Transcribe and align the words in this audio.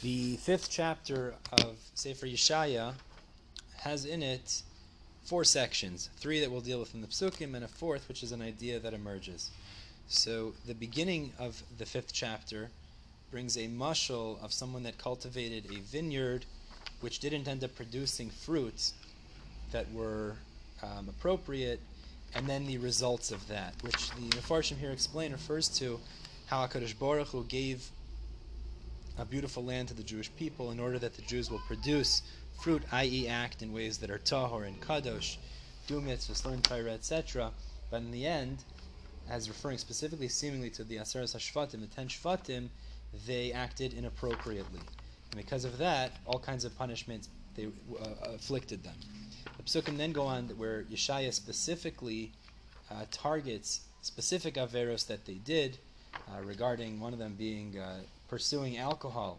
The 0.00 0.36
fifth 0.36 0.70
chapter 0.70 1.34
of 1.50 1.76
Sefer 1.94 2.26
Yeshaya 2.26 2.94
has 3.78 4.04
in 4.04 4.22
it 4.22 4.62
four 5.24 5.42
sections, 5.42 6.08
three 6.18 6.38
that 6.38 6.52
we'll 6.52 6.60
deal 6.60 6.78
with 6.78 6.94
in 6.94 7.00
the 7.00 7.08
psukim, 7.08 7.56
and 7.56 7.64
a 7.64 7.68
fourth, 7.68 8.06
which 8.06 8.22
is 8.22 8.30
an 8.30 8.40
idea 8.40 8.78
that 8.78 8.94
emerges. 8.94 9.50
So 10.06 10.54
the 10.64 10.74
beginning 10.74 11.32
of 11.36 11.64
the 11.78 11.84
fifth 11.84 12.12
chapter 12.12 12.70
brings 13.32 13.56
a 13.56 13.66
mushal 13.66 14.40
of 14.40 14.52
someone 14.52 14.84
that 14.84 14.98
cultivated 14.98 15.64
a 15.72 15.80
vineyard, 15.80 16.44
which 17.00 17.18
didn't 17.18 17.48
end 17.48 17.64
up 17.64 17.74
producing 17.74 18.30
fruits 18.30 18.94
that 19.72 19.90
were 19.92 20.36
um, 20.80 21.08
appropriate, 21.08 21.80
and 22.36 22.46
then 22.46 22.66
the 22.66 22.78
results 22.78 23.32
of 23.32 23.48
that, 23.48 23.74
which 23.82 24.10
the 24.10 24.28
Mefarshim 24.36 24.78
here 24.78 24.92
explain 24.92 25.32
refers 25.32 25.68
to 25.68 25.98
how 26.46 26.64
Hakadosh 26.64 26.96
Baruch 26.96 27.28
Hu 27.28 27.42
gave 27.42 27.90
a 29.18 29.24
beautiful 29.24 29.64
land 29.64 29.88
to 29.88 29.94
the 29.94 30.02
Jewish 30.02 30.34
people 30.36 30.70
in 30.70 30.78
order 30.78 30.98
that 30.98 31.14
the 31.14 31.22
Jews 31.22 31.50
will 31.50 31.62
produce 31.66 32.22
fruit, 32.60 32.82
i.e., 32.92 33.28
act 33.28 33.62
in 33.62 33.72
ways 33.72 33.98
that 33.98 34.10
are 34.10 34.18
tahor 34.18 34.66
and 34.66 34.80
kadosh, 34.80 35.36
do 35.86 36.00
mitzvahs, 36.00 36.44
learn 36.44 36.62
Torah, 36.62 36.92
etc. 36.92 37.50
But 37.90 37.98
in 37.98 38.10
the 38.10 38.26
end, 38.26 38.64
as 39.28 39.48
referring 39.48 39.78
specifically, 39.78 40.28
seemingly 40.28 40.70
to 40.70 40.84
the 40.84 40.96
Aseres 40.96 41.34
Hashvatim, 41.34 41.80
the 41.80 41.86
ten 41.86 42.08
Shvatim, 42.08 42.68
they 43.26 43.52
acted 43.52 43.94
inappropriately, 43.94 44.80
and 45.30 45.36
because 45.36 45.64
of 45.64 45.78
that, 45.78 46.12
all 46.26 46.38
kinds 46.38 46.64
of 46.64 46.76
punishments 46.76 47.28
they 47.56 47.66
uh, 47.66 48.32
afflicted 48.34 48.84
them. 48.84 48.94
The 49.56 49.62
psukim 49.64 49.96
then 49.96 50.12
go 50.12 50.22
on 50.22 50.48
where 50.50 50.84
Yeshaya 50.84 51.32
specifically 51.32 52.32
uh, 52.90 53.04
targets 53.10 53.80
specific 54.02 54.54
averos 54.54 55.06
that 55.08 55.26
they 55.26 55.34
did, 55.34 55.78
uh, 56.28 56.42
regarding 56.42 57.00
one 57.00 57.12
of 57.12 57.18
them 57.18 57.34
being 57.36 57.78
uh, 57.78 58.00
pursuing 58.28 58.78
alcohol 58.78 59.38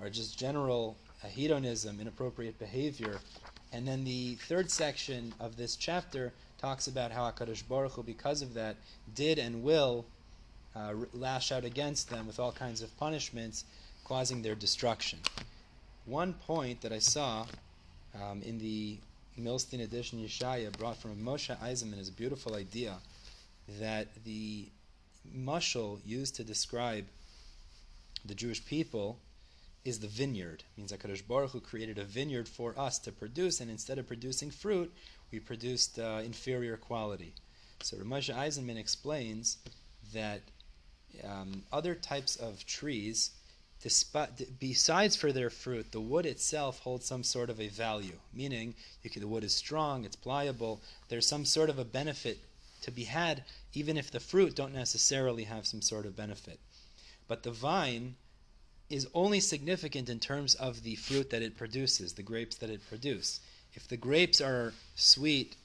or 0.00 0.10
just 0.10 0.38
general 0.38 0.96
hedonism, 1.28 2.00
inappropriate 2.00 2.58
behavior. 2.58 3.18
And 3.72 3.86
then 3.88 4.04
the 4.04 4.34
third 4.36 4.70
section 4.70 5.34
of 5.40 5.56
this 5.56 5.76
chapter 5.76 6.32
talks 6.60 6.86
about 6.86 7.10
how 7.10 7.30
HaKadosh 7.30 7.66
Baruch 7.68 7.92
Hu, 7.92 8.02
because 8.02 8.42
of 8.42 8.54
that, 8.54 8.76
did 9.14 9.38
and 9.38 9.62
will 9.62 10.04
uh, 10.76 10.94
lash 11.12 11.52
out 11.52 11.64
against 11.64 12.10
them 12.10 12.26
with 12.26 12.38
all 12.38 12.52
kinds 12.52 12.82
of 12.82 12.96
punishments, 12.98 13.64
causing 14.04 14.42
their 14.42 14.54
destruction. 14.54 15.18
One 16.04 16.34
point 16.34 16.82
that 16.82 16.92
I 16.92 16.98
saw 16.98 17.46
um, 18.14 18.42
in 18.42 18.58
the 18.58 18.98
Milstein 19.40 19.82
edition 19.82 20.20
Yeshaya 20.20 20.76
brought 20.76 20.96
from 20.96 21.16
Moshe 21.16 21.56
Eisenman 21.58 21.98
is 21.98 22.08
a 22.08 22.12
beautiful 22.12 22.54
idea 22.54 22.96
that 23.80 24.08
the 24.24 24.66
mushal 25.36 25.98
used 26.04 26.36
to 26.36 26.44
describe 26.44 27.06
the 28.24 28.34
Jewish 28.34 28.64
people 28.64 29.18
is 29.84 30.00
the 30.00 30.08
vineyard. 30.08 30.62
It 30.62 30.78
means 30.78 30.92
HaKadosh 30.92 31.26
Baruch 31.26 31.50
Hu 31.50 31.60
created 31.60 31.98
a 31.98 32.04
vineyard 32.04 32.48
for 32.48 32.78
us 32.78 32.98
to 33.00 33.12
produce, 33.12 33.60
and 33.60 33.70
instead 33.70 33.98
of 33.98 34.06
producing 34.06 34.50
fruit, 34.50 34.92
we 35.30 35.40
produced 35.40 35.98
uh, 35.98 36.22
inferior 36.24 36.76
quality. 36.76 37.34
So 37.82 37.98
Ramosha 37.98 38.34
Eisenman 38.34 38.78
explains 38.78 39.58
that 40.14 40.40
um, 41.22 41.62
other 41.70 41.94
types 41.94 42.36
of 42.36 42.64
trees, 42.66 43.32
despite, 43.82 44.58
besides 44.58 45.16
for 45.16 45.32
their 45.32 45.50
fruit, 45.50 45.92
the 45.92 46.00
wood 46.00 46.24
itself 46.24 46.78
holds 46.78 47.04
some 47.04 47.22
sort 47.22 47.50
of 47.50 47.60
a 47.60 47.68
value. 47.68 48.18
Meaning, 48.32 48.74
can, 49.02 49.20
the 49.20 49.28
wood 49.28 49.44
is 49.44 49.54
strong, 49.54 50.04
it's 50.04 50.16
pliable. 50.16 50.80
There's 51.08 51.26
some 51.26 51.44
sort 51.44 51.68
of 51.68 51.78
a 51.78 51.84
benefit 51.84 52.38
to 52.82 52.90
be 52.90 53.04
had, 53.04 53.44
even 53.74 53.96
if 53.96 54.10
the 54.10 54.20
fruit 54.20 54.56
don't 54.56 54.74
necessarily 54.74 55.44
have 55.44 55.66
some 55.66 55.82
sort 55.82 56.06
of 56.06 56.16
benefit. 56.16 56.58
But 57.26 57.42
the 57.42 57.50
vine 57.50 58.16
is 58.90 59.08
only 59.14 59.40
significant 59.40 60.08
in 60.08 60.20
terms 60.20 60.54
of 60.54 60.82
the 60.82 60.96
fruit 60.96 61.30
that 61.30 61.42
it 61.42 61.56
produces, 61.56 62.12
the 62.12 62.22
grapes 62.22 62.56
that 62.56 62.70
it 62.70 62.86
produces. 62.86 63.40
If 63.72 63.88
the 63.88 63.96
grapes 63.96 64.40
are 64.40 64.72
sweet 64.94 65.56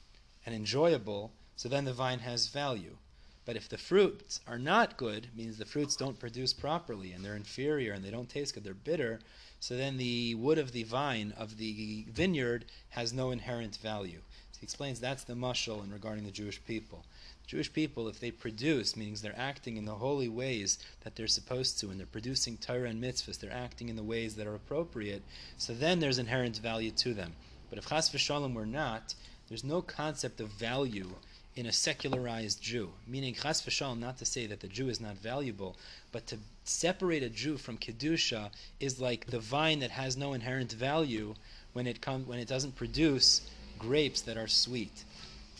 and 0.46 0.54
enjoyable, 0.54 1.32
so 1.56 1.68
then 1.68 1.84
the 1.84 1.92
vine 1.92 2.20
has 2.20 2.48
value. 2.48 2.96
But 3.44 3.56
if 3.56 3.68
the 3.68 3.78
fruits 3.78 4.40
are 4.46 4.58
not 4.58 4.96
good, 4.96 5.28
means 5.34 5.58
the 5.58 5.64
fruits 5.64 5.96
don't 5.96 6.18
produce 6.18 6.52
properly 6.52 7.12
and 7.12 7.24
they're 7.24 7.36
inferior 7.36 7.92
and 7.92 8.04
they 8.04 8.10
don't 8.10 8.28
taste 8.28 8.54
good, 8.54 8.64
they're 8.64 8.74
bitter, 8.74 9.20
so 9.60 9.76
then 9.76 9.98
the 9.98 10.34
wood 10.36 10.58
of 10.58 10.72
the 10.72 10.84
vine, 10.84 11.32
of 11.36 11.58
the 11.58 12.06
vineyard, 12.08 12.64
has 12.90 13.12
no 13.12 13.30
inherent 13.30 13.76
value. 13.76 14.22
He 14.60 14.64
explains 14.64 15.00
that's 15.00 15.24
the 15.24 15.32
mushal 15.32 15.82
in 15.82 15.90
regarding 15.90 16.24
the 16.24 16.30
Jewish 16.30 16.62
people. 16.66 17.06
Jewish 17.46 17.72
people, 17.72 18.08
if 18.08 18.20
they 18.20 18.30
produce, 18.30 18.94
means 18.94 19.22
they're 19.22 19.34
acting 19.36 19.78
in 19.78 19.86
the 19.86 19.94
holy 19.94 20.28
ways 20.28 20.78
that 21.02 21.16
they're 21.16 21.26
supposed 21.26 21.80
to, 21.80 21.88
and 21.88 21.98
they're 21.98 22.06
producing 22.06 22.58
Torah 22.58 22.90
and 22.90 23.02
mitzvahs, 23.02 23.40
they're 23.40 23.50
acting 23.50 23.88
in 23.88 23.96
the 23.96 24.02
ways 24.02 24.36
that 24.36 24.46
are 24.46 24.54
appropriate, 24.54 25.22
so 25.56 25.72
then 25.72 25.98
there's 25.98 26.18
inherent 26.18 26.58
value 26.58 26.90
to 26.92 27.14
them. 27.14 27.32
But 27.70 27.78
if 27.78 27.88
chas 27.88 28.10
v'shalom 28.10 28.52
were 28.52 28.66
not, 28.66 29.14
there's 29.48 29.64
no 29.64 29.80
concept 29.80 30.40
of 30.40 30.50
value 30.50 31.14
in 31.56 31.66
a 31.66 31.72
secularized 31.72 32.62
Jew. 32.62 32.92
Meaning, 33.06 33.34
chas 33.34 33.62
v'shalom, 33.62 33.98
not 33.98 34.18
to 34.18 34.26
say 34.26 34.46
that 34.46 34.60
the 34.60 34.68
Jew 34.68 34.90
is 34.90 35.00
not 35.00 35.16
valuable, 35.16 35.74
but 36.12 36.26
to 36.26 36.38
separate 36.64 37.22
a 37.22 37.30
Jew 37.30 37.56
from 37.56 37.78
kedusha 37.78 38.50
is 38.78 39.00
like 39.00 39.26
the 39.26 39.40
vine 39.40 39.80
that 39.80 39.90
has 39.90 40.16
no 40.16 40.34
inherent 40.34 40.72
value 40.72 41.34
when 41.72 41.86
it 41.86 42.00
come 42.00 42.26
when 42.26 42.38
it 42.38 42.48
doesn't 42.48 42.76
produce 42.76 43.40
grapes 43.80 44.20
that 44.20 44.36
are 44.36 44.46
sweet. 44.46 45.04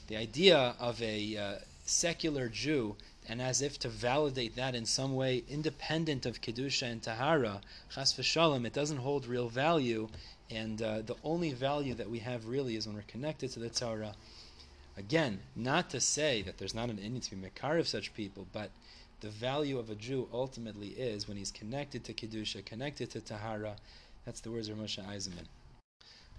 The 0.06 0.16
idea 0.16 0.74
of 0.78 1.00
a 1.02 1.36
uh, 1.36 1.54
secular 1.84 2.48
Jew, 2.48 2.96
and 3.28 3.40
as 3.40 3.62
if 3.62 3.78
to 3.80 3.88
validate 3.88 4.54
that 4.56 4.74
in 4.74 4.84
some 4.84 5.16
way, 5.16 5.42
independent 5.48 6.26
of 6.26 6.40
kedusha 6.40 6.90
and 6.90 7.02
tahara, 7.02 7.60
chas 7.92 8.12
v'shalom, 8.12 8.64
it 8.66 8.72
doesn't 8.72 8.98
hold 8.98 9.26
real 9.26 9.48
value, 9.48 10.08
and 10.50 10.82
uh, 10.82 11.02
the 11.02 11.16
only 11.24 11.52
value 11.52 11.94
that 11.94 12.10
we 12.10 12.18
have 12.18 12.46
really 12.46 12.76
is 12.76 12.86
when 12.86 12.96
we're 12.96 13.02
connected 13.02 13.50
to 13.52 13.58
the 13.58 13.70
Torah. 13.70 14.14
Again, 14.96 15.40
not 15.56 15.88
to 15.90 16.00
say 16.00 16.42
that 16.42 16.58
there's 16.58 16.74
not 16.74 16.90
an 16.90 16.96
need 16.96 17.22
to 17.22 17.34
be 17.34 17.48
mekar 17.48 17.78
of 17.78 17.88
such 17.88 18.12
people, 18.14 18.46
but 18.52 18.70
the 19.20 19.30
value 19.30 19.78
of 19.78 19.90
a 19.90 19.94
Jew 19.94 20.28
ultimately 20.32 20.88
is 20.88 21.26
when 21.26 21.36
he's 21.36 21.50
connected 21.50 22.04
to 22.04 22.12
kedusha, 22.12 22.64
connected 22.64 23.10
to 23.10 23.20
tahara. 23.20 23.76
That's 24.24 24.40
the 24.40 24.50
words 24.50 24.68
of 24.68 24.76
Moshe 24.76 25.02
Eisenman. 25.06 25.46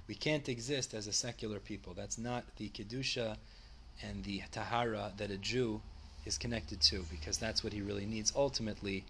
We 0.07 0.15
can't 0.15 0.49
exist 0.49 0.93
as 0.93 1.07
a 1.07 1.13
secular 1.13 1.59
people. 1.59 1.93
That's 1.93 2.17
not 2.17 2.43
the 2.57 2.69
kedusha 2.69 3.37
and 4.03 4.23
the 4.23 4.43
tahara 4.51 5.13
that 5.17 5.31
a 5.31 5.37
Jew 5.37 5.81
is 6.25 6.37
connected 6.37 6.81
to, 6.81 7.05
because 7.09 7.37
that's 7.37 7.63
what 7.63 7.73
he 7.73 7.81
really 7.81 8.05
needs 8.05 8.33
ultimately 8.35 9.05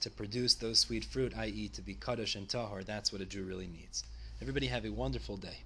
to 0.00 0.10
produce 0.10 0.54
those 0.54 0.78
sweet 0.78 1.04
fruit, 1.04 1.36
i.e., 1.36 1.68
to 1.74 1.82
be 1.82 1.94
kaddish 1.94 2.34
and 2.34 2.48
tahor. 2.48 2.84
That's 2.84 3.12
what 3.12 3.20
a 3.20 3.26
Jew 3.26 3.44
really 3.44 3.66
needs. 3.66 4.04
Everybody 4.40 4.68
have 4.68 4.86
a 4.86 4.90
wonderful 4.90 5.36
day. 5.36 5.58